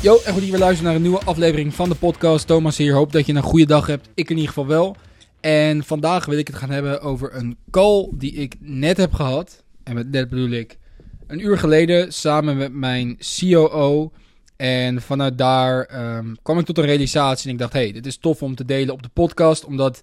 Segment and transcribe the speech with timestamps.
[0.00, 2.46] Yo, en goed dat je weer luistert naar een nieuwe aflevering van de podcast.
[2.46, 4.08] Thomas hier, hoop dat je een goede dag hebt.
[4.14, 4.96] Ik in ieder geval wel.
[5.40, 9.64] En vandaag wil ik het gaan hebben over een call die ik net heb gehad.
[9.82, 10.78] En met net bedoel ik
[11.26, 14.12] een uur geleden samen met mijn COO.
[14.56, 18.16] En vanuit daar ehm, kwam ik tot een realisatie en ik dacht, hey, dit is
[18.16, 19.64] tof om te delen op de podcast.
[19.64, 20.02] Omdat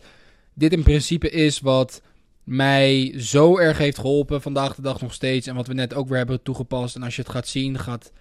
[0.54, 2.02] dit in principe is wat
[2.43, 5.47] mij zo erg heeft geholpen vandaag de dag nog steeds.
[5.47, 6.95] En wat we net ook weer hebben toegepast.
[6.95, 8.11] En als je het gaat zien, gaat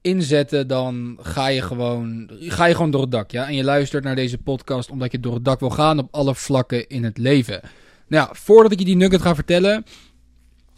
[0.00, 3.30] inzetten, dan ga je gewoon, ga je gewoon door het dak.
[3.30, 3.46] Ja?
[3.46, 6.34] En je luistert naar deze podcast omdat je door het dak wil gaan op alle
[6.34, 7.60] vlakken in het leven.
[8.06, 9.84] Nou voordat ik je die nugget ga vertellen.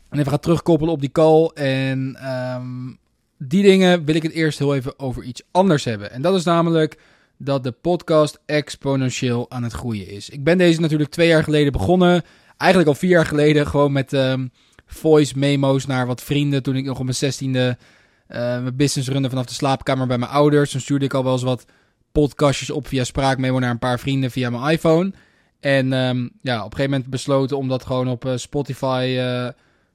[0.09, 1.51] En even ga terugkoppelen op die call.
[1.55, 2.93] En ehm,
[3.39, 6.11] die dingen wil ik het eerst heel even over iets anders hebben.
[6.11, 6.99] En dat is namelijk
[7.37, 10.29] dat de podcast exponentieel aan het groeien is.
[10.29, 12.23] Ik ben deze natuurlijk twee jaar geleden begonnen.
[12.59, 13.67] Eigenlijk al vier jaar geleden.
[13.67, 14.47] Gewoon met ehm,
[14.87, 16.63] voice memo's naar wat vrienden.
[16.63, 17.77] Toen ik nog op mijn zestiende
[18.29, 20.73] uh, mijn business runnen vanaf de slaapkamer bij mijn ouders.
[20.73, 21.65] Dan stuurde ik al wel eens wat
[22.13, 25.13] podcastjes op via spraakmemo naar een paar vrienden via mijn iPhone.
[25.61, 29.49] En um, ja, op een gegeven moment besloten om dat gewoon op uh, Spotify uh,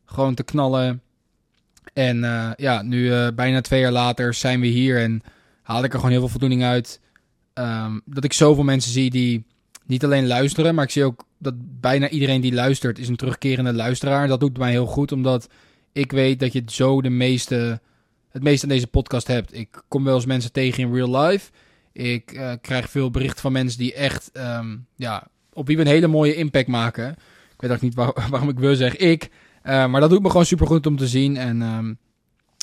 [0.05, 1.01] gewoon te knallen.
[1.93, 2.17] En
[2.57, 5.21] ja, nu bijna twee jaar later zijn we hier en
[5.61, 6.99] haal ik er gewoon heel veel voldoening uit.
[7.53, 9.45] Um, dat ik zoveel mensen zie die
[9.85, 13.73] niet alleen luisteren, maar ik zie ook dat bijna iedereen die luistert is een terugkerende
[13.73, 14.27] luisteraar.
[14.27, 15.47] Dat doet mij heel goed, omdat
[15.91, 17.81] ik weet dat je zo de meeste
[18.33, 19.53] het meest aan deze podcast hebt.
[19.53, 21.51] Ik kom wel eens mensen tegen in real life.
[21.91, 25.87] Ik uh, krijg veel berichten van mensen die echt, um, ja, op wie we een
[25.87, 27.09] hele mooie impact maken.
[27.53, 29.29] Ik weet ook niet waar, waarom ik wil zeg ik.
[29.63, 31.37] Uh, maar dat doet me gewoon super goed om te zien.
[31.37, 31.97] En um,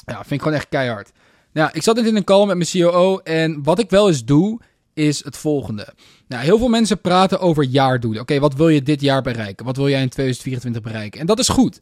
[0.05, 1.13] ja, vind ik gewoon echt keihard.
[1.53, 3.19] Nou, ik zat net in een call met mijn COO.
[3.19, 4.61] En wat ik wel eens doe,
[4.95, 5.95] is het volgende.
[6.31, 8.21] Nou, heel veel mensen praten over jaardoelen.
[8.21, 9.65] Oké, wat wil je dit jaar bereiken?
[9.65, 11.21] Wat wil jij in 2024 bereiken?
[11.21, 11.79] En dat is goed.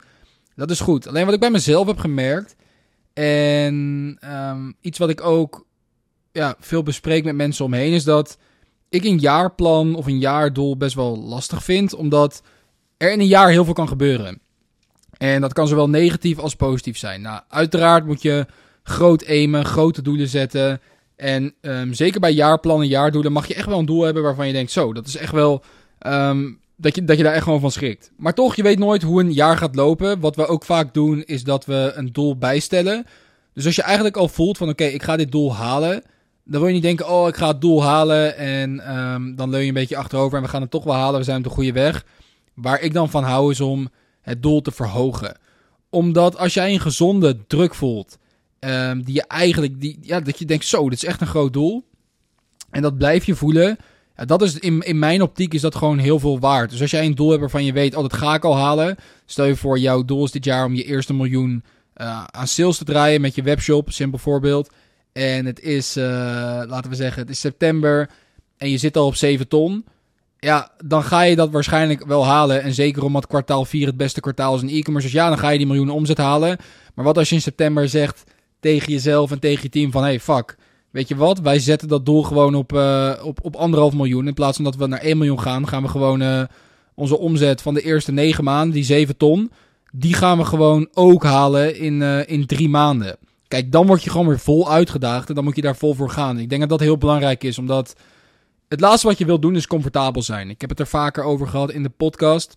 [0.54, 1.06] Dat is goed.
[1.06, 2.56] Alleen wat ik bij mezelf heb gemerkt
[3.12, 5.66] en um, iets wat ik ook
[6.32, 8.38] ja, veel bespreek met mensen omheen is dat
[8.88, 12.42] ik een jaarplan of een jaardoel best wel lastig vind, omdat
[12.97, 14.41] er in een jaar heel veel kan gebeuren.
[15.16, 17.20] En dat kan zowel negatief als positief zijn.
[17.20, 18.47] Nou, uiteraard moet je
[18.82, 20.80] groot aimen, grote doelen zetten.
[21.18, 24.52] En um, zeker bij jaarplannen, jaardoelen mag je echt wel een doel hebben waarvan je
[24.52, 25.62] denkt, zo, dat is echt wel
[26.06, 28.10] um, dat je, dat je daar echt gewoon van schrikt.
[28.16, 30.20] Maar toch, je weet nooit hoe een jaar gaat lopen.
[30.20, 33.06] Wat we ook vaak doen, is dat we een doel bijstellen.
[33.54, 36.02] Dus als je eigenlijk al voelt van oké, ik ga dit doel halen.
[36.44, 38.36] Dan wil je niet denken, oh, ik ga het doel halen.
[38.36, 41.18] En um, dan leun je een beetje achterover en we gaan het toch wel halen.
[41.18, 42.04] We zijn op de goede weg.
[42.54, 43.88] Waar ik dan van hou is om
[44.20, 45.36] het doel te verhogen.
[45.90, 48.18] Omdat als jij een gezonde druk voelt,
[48.60, 51.52] um, die je eigenlijk, die, ja, dat je denkt, zo, dit is echt een groot
[51.52, 51.84] doel.
[52.70, 53.78] En dat blijf je voelen
[54.19, 56.70] ja, dat is in, in mijn optiek is dat gewoon heel veel waard.
[56.70, 58.97] Dus als jij een doel hebt waarvan je weet, oh, dat ga ik al halen.
[59.26, 61.64] Stel je voor, jouw doel is dit jaar om je eerste miljoen
[61.97, 64.70] uh, aan sales te draaien met je webshop, simpel voorbeeld.
[65.12, 66.04] En het is, uh,
[66.66, 68.10] laten we zeggen, het is september
[68.56, 69.84] en je zit al op 7 ton.
[70.38, 72.62] Ja, dan ga je dat waarschijnlijk wel halen.
[72.62, 75.08] En zeker omdat kwartaal 4 het beste kwartaal is in e-commerce.
[75.08, 76.56] Dus ja, dan ga je die miljoenen omzet halen.
[76.94, 78.24] Maar wat als je in september zegt
[78.60, 80.02] tegen jezelf en tegen je team van...
[80.02, 80.56] Hey, fuck,
[80.91, 81.41] Weet je wat?
[81.41, 84.26] Wij zetten dat doel gewoon op, uh, op, op anderhalf miljoen.
[84.26, 86.42] In plaats van dat we naar 1 miljoen gaan, gaan we gewoon uh,
[86.94, 89.50] onze omzet van de eerste negen maanden, die 7 ton,
[89.92, 93.16] die gaan we gewoon ook halen in, uh, in drie maanden.
[93.48, 96.10] Kijk, dan word je gewoon weer vol uitgedaagd en dan moet je daar vol voor
[96.10, 96.38] gaan.
[96.38, 97.94] Ik denk dat dat heel belangrijk is, omdat
[98.68, 100.50] het laatste wat je wilt doen is comfortabel zijn.
[100.50, 102.56] Ik heb het er vaker over gehad in de podcast.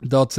[0.00, 0.34] Dat,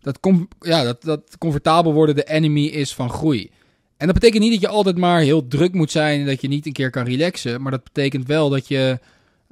[0.00, 3.50] dat, com ja, dat, dat comfortabel worden de enemy is van groei.
[3.96, 6.48] En dat betekent niet dat je altijd maar heel druk moet zijn en dat je
[6.48, 7.62] niet een keer kan relaxen.
[7.62, 8.98] Maar dat betekent wel dat je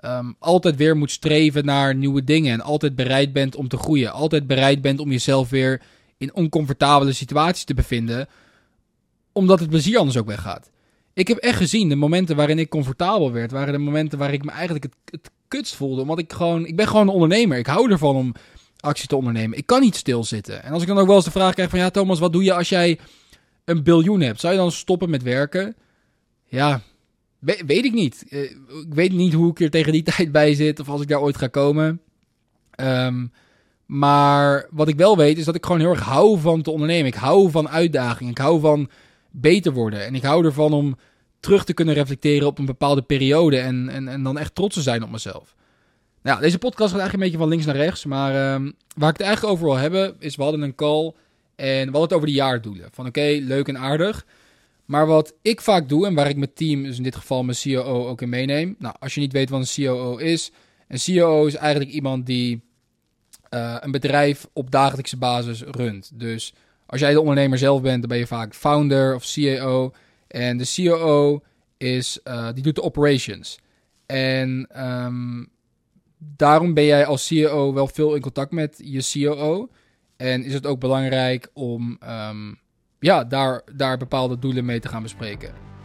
[0.04, 2.52] um, altijd weer moet streven naar nieuwe dingen.
[2.52, 4.12] En altijd bereid bent om te groeien.
[4.12, 5.82] Altijd bereid bent om jezelf weer
[6.18, 8.28] in oncomfortabele situaties te bevinden.
[9.32, 10.70] Omdat het plezier anders ook weggaat.
[11.14, 14.44] Ik heb echt gezien, de momenten waarin ik comfortabel werd, waren de momenten waar ik
[14.44, 16.00] me eigenlijk het, het kutst voelde.
[16.00, 17.58] Omdat ik gewoon, ik ben gewoon een ondernemer.
[17.58, 18.34] Ik hou ervan om
[18.80, 19.58] actie te ondernemen.
[19.58, 20.62] Ik kan niet stilzitten.
[20.62, 22.44] En als ik dan ook wel eens de vraag krijg van, ja Thomas, wat doe
[22.44, 22.98] je als jij
[23.64, 25.76] een biljoen hebt, zou je dan stoppen met werken?
[26.46, 26.80] Ja,
[27.38, 28.24] weet, ik niet.
[28.30, 31.08] Uh, ik weet niet hoe ik er tegen die tijd bij zit of als ik
[31.08, 32.00] daar ooit ga komen.
[32.80, 33.32] Um,
[33.86, 37.06] maar wat ik wel weet is dat ik gewoon heel erg hou van te ondernemen.
[37.06, 38.30] Ik hou van uitdaging.
[38.30, 38.90] Ik hou van
[39.30, 40.04] beter worden.
[40.04, 40.96] En ik hou ervan om
[41.40, 43.58] terug te kunnen reflecteren op een bepaalde periode.
[43.58, 45.54] En, en, en dan echt trots te zijn op mezelf.
[46.22, 48.04] Nou, deze podcast gaat eigenlijk een beetje van links naar rechts.
[48.04, 51.14] Maar um, waar ik het eigenlijk over wil hebben, is we hadden een call
[51.62, 52.88] en we hadden het over de jaardoelen.
[52.92, 54.26] Van oké, leuk en aardig.
[54.84, 57.58] Maar wat ik vaak doe en waar ik mijn team, dus in dit geval mijn
[57.62, 58.74] COO, ook in meeneem.
[58.78, 60.50] Nou, als je niet weet wat een COO is.
[60.88, 62.62] Een COO is eigenlijk iemand die
[63.54, 66.10] uh, een bedrijf op dagelijkse basis runt.
[66.14, 66.54] Dus
[66.86, 69.92] Als jij de ondernemer zelf bent, dan ben je vaak founder of CEO.
[70.28, 71.42] En de COO
[71.76, 73.58] is, uh, die doet de operations.
[74.06, 75.48] En um,
[76.18, 79.68] daarom ben jij als CEO wel veel in contact met je COO.
[80.22, 82.58] En is het ook belangrijk om um,
[82.98, 85.71] ja, daar, daar bepaalde doelen mee te gaan bespreken.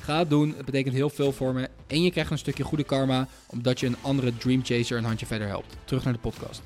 [0.00, 1.68] Ga het doen, het betekent heel veel voor me.
[1.86, 5.26] En je krijgt een stukje goede karma, omdat je een andere Dream Chaser een handje
[5.26, 5.76] verder helpt.
[5.84, 6.62] Terug naar de podcast.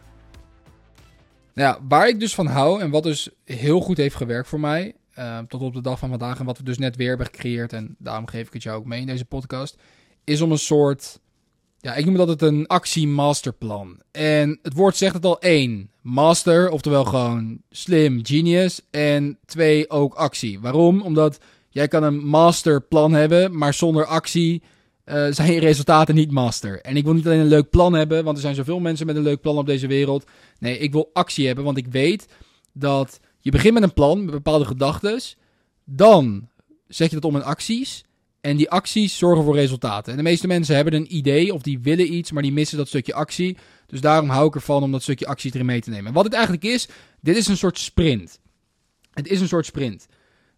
[1.55, 4.61] Nou ja, waar ik dus van hou en wat dus heel goed heeft gewerkt voor
[4.61, 7.27] mij, uh, tot op de dag van vandaag en wat we dus net weer hebben
[7.27, 9.77] gecreëerd, en daarom geef ik het jou ook mee in deze podcast,
[10.25, 11.21] is om een soort,
[11.79, 14.01] ja, ik noem dat het een actie-masterplan.
[14.11, 20.15] En het woord zegt het al één, master, oftewel gewoon slim, genius, en twee, ook
[20.15, 20.61] actie.
[20.61, 21.03] Waarom?
[21.03, 21.39] Omdat
[21.77, 24.63] Jij kan een masterplan hebben, maar zonder actie
[25.05, 26.81] uh, zijn je resultaten niet master.
[26.81, 29.17] En ik wil niet alleen een leuk plan hebben, want er zijn zoveel mensen met
[29.17, 30.25] een leuk plan op deze wereld.
[30.59, 32.29] Nee, ik wil actie hebben, want ik weet
[32.73, 35.21] dat je begint met een plan, met bepaalde gedachten.
[35.85, 36.49] Dan
[36.89, 38.05] zet je dat om in acties.
[38.41, 40.11] En die acties zorgen voor resultaten.
[40.11, 42.89] En de meeste mensen hebben een idee of die willen iets, maar die missen dat
[42.89, 43.57] stukje actie.
[43.87, 46.07] Dus daarom hou ik ervan om dat stukje actie erin mee te nemen.
[46.07, 46.89] En wat het eigenlijk is,
[47.21, 48.41] dit is een soort sprint.
[49.11, 50.07] Het is een soort sprint.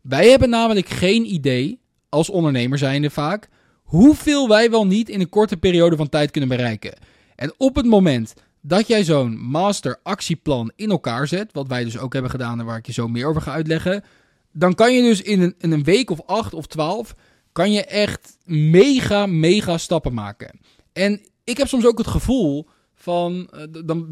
[0.08, 3.48] Wij hebben namelijk geen idee, als ondernemer zijnde vaak,
[3.82, 6.98] hoeveel wij wel niet in een korte periode van tijd kunnen bereiken.
[7.36, 11.98] En op het moment dat jij zo'n master actieplan in elkaar zet, wat wij dus
[11.98, 14.04] ook hebben gedaan en waar ik je zo meer over ga uitleggen,
[14.52, 17.14] dan kan je dus in een, in een week of acht of twaalf,
[17.52, 20.60] kan je echt mega, mega stappen maken.
[20.92, 24.08] En ik heb soms ook het gevoel van, uh, dan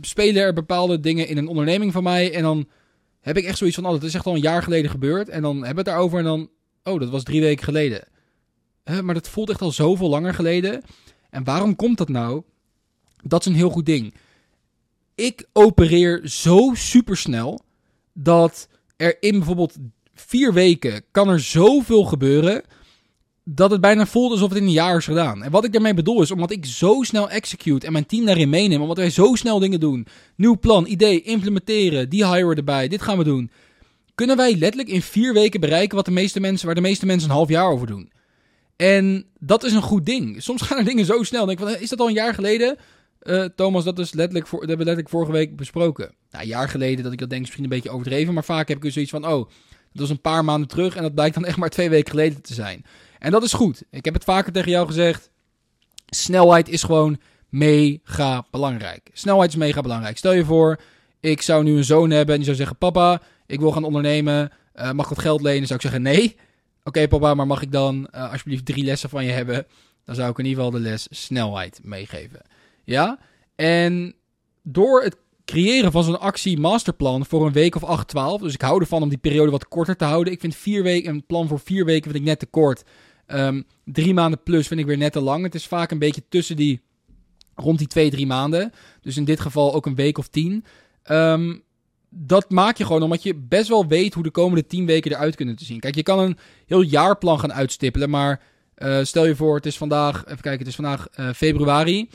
[0.00, 2.68] spelen er bepaalde dingen in een onderneming van mij en dan
[3.20, 5.28] heb ik echt zoiets van, oh, is echt al een jaar geleden gebeurd.
[5.28, 6.50] En dan hebben we het daarover en dan,
[6.84, 8.08] oh, dat was drie weken geleden.
[9.02, 10.82] maar dat voelt echt al zoveel langer geleden.
[11.30, 12.42] En waarom komt dat nou?
[13.22, 14.14] Dat is een heel goed ding.
[15.14, 17.60] Ik opereer zo supersnel
[18.12, 19.76] dat er in bijvoorbeeld
[20.14, 22.62] vier weken kan er zoveel gebeuren
[23.54, 25.42] dat het bijna voelt alsof het in een jaar is gedaan.
[25.42, 28.48] En wat ik daarmee bedoel is, omdat ik zo snel execute en mijn team daarin
[28.48, 30.06] meeneem, omdat wij zo snel dingen doen,
[30.36, 33.50] nieuw plan, idee, implementeren, die hire erbij, dit gaan we doen,
[34.14, 37.28] kunnen wij letterlijk in vier weken bereiken wat de meeste mensen, waar de meeste mensen
[37.28, 38.12] een half jaar over doen.
[38.76, 40.42] En dat is een goed ding.
[40.42, 41.46] Soms gaan er dingen zo snel.
[41.46, 42.76] denk ik van, is dat al een jaar geleden?
[43.22, 46.14] Uh, Thomas, dat, is letterlijk voor, dat hebben we letterlijk vorige week besproken.
[46.30, 48.34] Nou, een jaar geleden dat ik dat denk is misschien een beetje overdreven.
[48.34, 49.48] Maar vaak heb ik dus zoiets van, oh,
[49.92, 50.96] dat was een paar maanden terug.
[50.96, 52.84] En dat blijkt dan echt maar twee weken geleden te zijn.
[53.20, 53.82] En dat is goed.
[53.90, 55.30] Ik heb het vaker tegen jou gezegd.
[56.06, 59.10] Snelheid is gewoon mega belangrijk.
[59.12, 60.18] Snelheid is mega belangrijk.
[60.18, 60.80] Stel je voor,
[61.20, 64.52] ik zou nu een zoon hebben en die zou zeggen: Papa, ik wil gaan ondernemen.
[64.74, 65.66] Uh, mag ik wat geld lenen?
[65.66, 66.36] Zou ik zeggen: Nee.
[66.84, 69.66] Oké, papa, maar mag ik dan uh, alsjeblieft drie lessen van je hebben?
[70.04, 72.40] Dan zou ik in ieder geval de les snelheid meegeven.
[72.84, 73.18] Ja?
[73.56, 74.14] En
[74.62, 78.40] door het creëren van zo'n actie masterplan voor een week of 8, 12.
[78.40, 80.32] Dus ik hou ervan om die periode wat korter te houden.
[80.32, 82.84] Ik vind vier weken, een plan voor vier weken vind ik net te kort.
[83.32, 85.42] Um, drie maanden plus vind ik weer net te lang.
[85.42, 86.80] Het is vaak een beetje tussen die,
[87.54, 88.72] rond die twee, drie maanden.
[89.00, 90.64] Dus in dit geval ook een week of tien.
[91.10, 91.62] Um,
[92.08, 95.36] dat maak je gewoon omdat je best wel weet hoe de komende tien weken eruit
[95.36, 95.80] kunnen te zien.
[95.80, 98.42] Kijk, je kan een heel jaarplan gaan uitstippelen, maar
[98.78, 102.08] uh, stel je voor, het is vandaag, even kijken, het is vandaag uh, februari.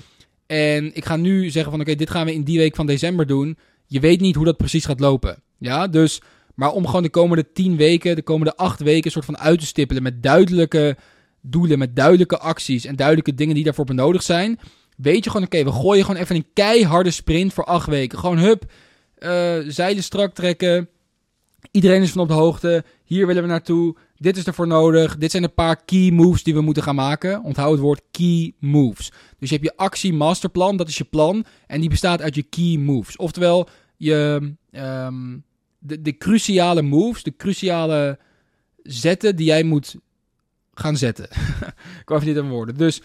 [0.45, 3.27] En ik ga nu zeggen van oké, dit gaan we in die week van december
[3.27, 3.57] doen.
[3.85, 5.37] Je weet niet hoe dat precies gaat lopen.
[5.57, 6.21] Ja, dus
[6.55, 9.65] maar om gewoon de komende tien weken, de komende acht weken, soort van uit te
[9.65, 10.97] stippelen met duidelijke
[11.41, 14.59] doelen, met duidelijke acties en duidelijke dingen die daarvoor benodigd zijn.
[14.97, 18.19] Weet je gewoon, oké, we gooien gewoon even een keiharde sprint voor acht weken.
[18.19, 18.71] Gewoon hup,
[19.19, 20.89] uh, zeilen strak trekken.
[21.71, 22.83] Iedereen is van op de hoogte.
[23.03, 23.95] Hier willen we naartoe.
[24.17, 25.17] Dit is ervoor nodig.
[25.17, 27.43] Dit zijn een paar key moves die we moeten gaan maken.
[27.43, 29.11] Onthoud het woord key moves.
[29.39, 31.45] Dus je hebt je actie masterplan, dat is je plan.
[31.67, 33.15] En die bestaat uit je key moves.
[33.15, 34.39] Oftewel, je,
[34.71, 35.43] um,
[35.85, 38.19] de, cruciale moves, de cruciale
[38.83, 39.95] zetten die jij moet
[40.73, 41.29] gaan zetten.
[42.01, 42.77] Ik even niet aan woorden.
[42.77, 43.01] Dus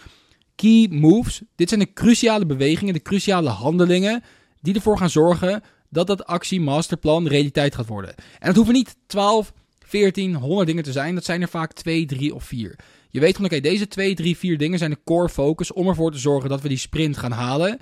[0.55, 4.23] key moves, dit zijn de cruciale bewegingen, de cruciale handelingen
[4.61, 8.15] die ervoor gaan zorgen dat dat actie masterplan realiteit gaat worden.
[8.15, 11.15] En het hoeven niet 12, 14, 100 dingen te zijn.
[11.15, 12.75] Dat zijn er vaak 2, 3 of 4.
[13.09, 16.11] Je weet gewoon, oké, deze 2, 3, 4 dingen zijn de core focus om ervoor
[16.11, 17.79] te zorgen dat we die sprint gaan halen.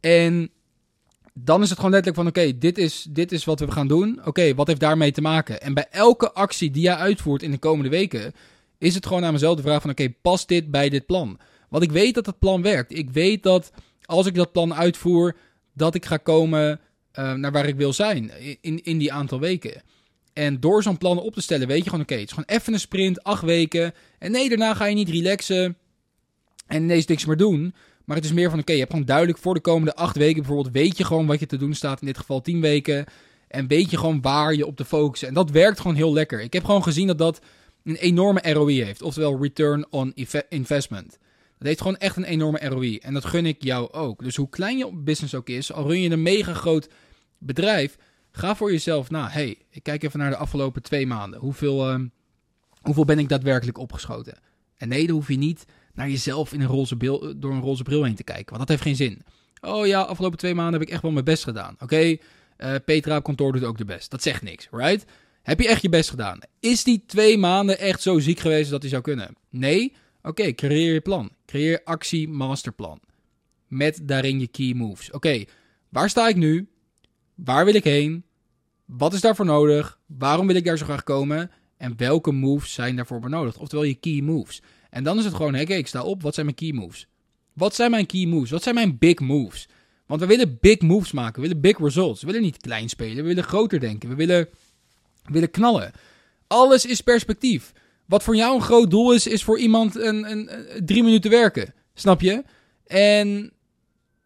[0.00, 0.50] En
[1.38, 4.20] dan is het gewoon letterlijk van: oké, dit, is, dit is wat we gaan doen.
[4.24, 5.60] Oké, wat heeft daarmee te maken?
[5.60, 8.32] En bij elke actie die jij uitvoert in de komende weken,
[8.78, 11.38] is het gewoon aan mezelf de vraag: van oké, past dit bij dit plan?
[11.68, 12.98] Want ik weet dat het plan werkt.
[12.98, 13.72] Ik weet dat
[14.04, 15.36] als ik dat plan uitvoer,
[15.72, 16.80] dat ik ga komen
[17.18, 19.82] uh, naar waar ik wil zijn in, in die aantal weken.
[20.32, 22.72] En door zo'n plan op te stellen, weet je gewoon: oké, het is gewoon even
[22.72, 23.94] een sprint, acht weken.
[24.18, 25.76] En nee, daarna ga je niet relaxen
[26.66, 27.74] en ineens niks meer doen.
[28.06, 30.42] Maar het is meer van, oké, je hebt gewoon duidelijk voor de komende acht weken
[30.42, 33.04] bijvoorbeeld, weet je gewoon wat je te doen staat, in dit geval tien weken.
[33.48, 35.28] En weet je gewoon waar je op te focussen.
[35.28, 36.40] En dat werkt gewoon heel lekker.
[36.40, 37.40] Ik heb gewoon gezien dat dat
[37.84, 39.02] een enorme ROI heeft.
[39.02, 40.14] Oftewel return on
[40.48, 41.18] investment.
[41.58, 42.98] Dat heeft gewoon echt een enorme ROI.
[42.98, 44.22] En dat gun ik jou ook.
[44.22, 46.88] Dus hoe klein je business ook is, al run je een mega groot
[47.38, 47.96] bedrijf,
[48.30, 49.28] ga voor jezelf na.
[49.28, 51.40] hey, ik kijk even naar de afgelopen twee maanden.
[51.40, 52.00] Hoeveel, uh,
[52.80, 54.38] hoeveel ben ik daadwerkelijk opgeschoten?
[54.76, 55.64] En nee, dan hoef je niet
[55.96, 58.46] naar jezelf in een roze bril, door een roze bril heen te kijken.
[58.46, 59.22] Want dat heeft geen zin.
[59.60, 61.74] Oh ja, afgelopen twee maanden heb ik echt wel mijn best gedaan.
[61.74, 62.20] Oké, okay,
[62.58, 64.10] uh, Petra kantoor doet ook de best.
[64.10, 65.04] Dat zegt niks, right?
[65.42, 66.38] Heb je echt je best gedaan?
[66.60, 69.36] Is die twee maanden echt zo ziek geweest dat hij zou kunnen?
[69.50, 69.92] Nee?
[70.22, 71.30] Oké, creëer je plan.
[71.46, 73.00] Creëer actie masterplan.
[73.66, 75.10] Met daarin je key moves.
[75.10, 75.44] Oké,
[75.88, 76.68] waar sta ik nu?
[77.34, 78.24] Waar wil ik heen?
[78.84, 79.98] Wat is daarvoor nodig?
[80.06, 81.50] Waarom wil ik daar zo graag komen?
[81.76, 83.56] En welke moves zijn daarvoor benodigd?
[83.56, 84.62] Oftewel je key moves.
[84.90, 87.06] En dan is het gewoon, hey, ik sta op, wat zijn mijn key moves?
[87.52, 88.50] Wat zijn mijn key moves?
[88.50, 89.68] Wat zijn mijn big moves?
[90.06, 92.20] Want we willen big moves maken, we willen big results.
[92.20, 94.48] We willen niet klein spelen, we willen groter denken, we willen,
[95.24, 95.92] willen knallen.
[96.46, 97.72] Alles is perspectief.
[98.06, 101.30] Wat voor jou een groot doel is, is voor iemand een, een, een, drie minuten
[101.30, 101.74] werken.
[101.94, 102.44] Snap je?
[102.86, 103.52] En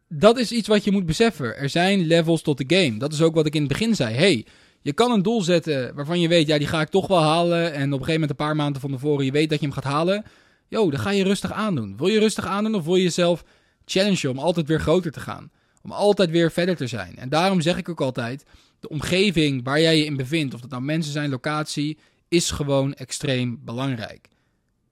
[0.08, 1.56] dat is iets wat je moet beseffen.
[1.56, 2.98] Er zijn levels tot de game.
[2.98, 4.14] Dat is ook wat ik in het begin zei.
[4.14, 4.46] Hey,
[4.82, 7.64] je kan een doel zetten waarvan je weet, ja, die ga ik toch wel halen.
[7.64, 9.74] En op een gegeven moment, een paar maanden van tevoren, je weet dat je hem
[9.74, 10.24] gaat halen.
[10.70, 11.96] Yo, dan ga je rustig aandoen.
[11.96, 13.44] Wil je rustig aandoen of wil je jezelf
[13.84, 15.50] challengen om altijd weer groter te gaan?
[15.82, 17.16] Om altijd weer verder te zijn.
[17.16, 18.44] En daarom zeg ik ook altijd,
[18.80, 21.98] de omgeving waar jij je in bevindt, of dat nou mensen zijn, locatie,
[22.28, 24.28] is gewoon extreem belangrijk.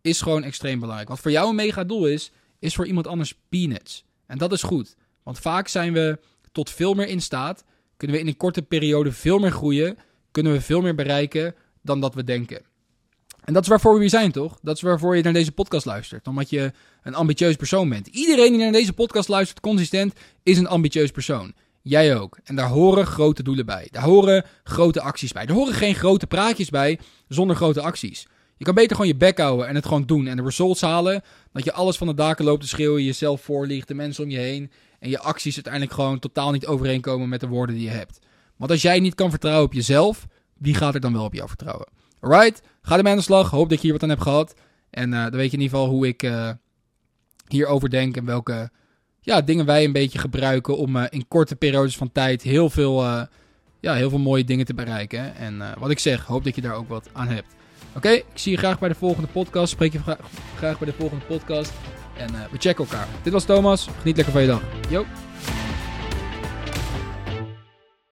[0.00, 1.08] Is gewoon extreem belangrijk.
[1.08, 4.04] Wat voor jou een mega doel is, is voor iemand anders peanuts.
[4.26, 4.97] En dat is goed.
[5.23, 6.18] Want vaak zijn we
[6.52, 7.64] tot veel meer in staat.
[7.97, 9.99] Kunnen we in een korte periode veel meer groeien.
[10.30, 12.62] Kunnen we veel meer bereiken dan dat we denken.
[13.49, 14.59] En dat is waarvoor we hier zijn, toch?
[14.62, 16.26] Dat is waarvoor je naar deze podcast luistert.
[16.26, 18.07] Omdat je een ambitieus persoon bent.
[18.07, 20.12] Iedereen die naar deze podcast luistert consistent
[20.43, 21.52] is een ambitieus persoon.
[21.83, 22.38] Jij ook.
[22.45, 23.88] En daar horen grote doelen bij.
[23.90, 25.47] Daar horen grote acties bij.
[25.47, 28.26] Er horen geen grote praatjes bij zonder grote acties.
[28.57, 31.23] Je kan beter gewoon je bek houden en het gewoon doen en de results halen.
[31.52, 34.38] Dat je alles van de daken loopt te schreeuwen, jezelf voorliegt, de mensen om je
[34.38, 34.71] heen.
[34.99, 38.19] En je acties uiteindelijk gewoon totaal niet overeenkomen met de woorden die je hebt.
[38.57, 40.26] Want als jij niet kan vertrouwen op jezelf,
[40.59, 41.98] wie gaat er dan wel op jou vertrouwen?
[42.20, 43.50] Alright, ga ermee aan de slag.
[43.50, 44.54] Hoop dat je hier wat aan hebt gehad.
[44.90, 46.50] En uh, dan weet je in ieder geval hoe ik uh,
[47.48, 48.70] hierover denk en welke
[49.20, 53.04] ja, dingen wij een beetje gebruiken om uh, in korte periodes van tijd heel veel,
[53.80, 55.37] ja, heel veel mooie dingen te bereiken.
[55.37, 57.54] En wat ik zeg, hoop dat je daar ook wat aan hebt.
[57.96, 59.72] Oké, ik zie je graag bij de volgende podcast.
[59.72, 60.00] Spreek je
[60.56, 61.72] graag bij de volgende podcast.
[62.16, 63.08] En we checken elkaar.
[63.22, 63.88] Dit was Thomas.
[63.98, 64.62] Geniet lekker van je dag.
[64.88, 65.27] Yo.